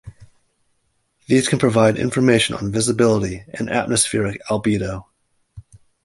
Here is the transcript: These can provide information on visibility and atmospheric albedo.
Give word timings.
These 1.27 1.47
can 1.47 1.59
provide 1.59 1.99
information 1.99 2.55
on 2.55 2.71
visibility 2.71 3.45
and 3.53 3.69
atmospheric 3.69 4.41
albedo. 4.49 5.05